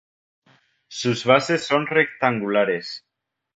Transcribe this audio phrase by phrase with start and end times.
[0.87, 3.05] Sus bases son rectangulares.